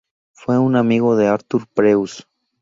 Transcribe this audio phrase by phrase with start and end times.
[0.31, 2.27] Fue un amigo de Arthur Preuss.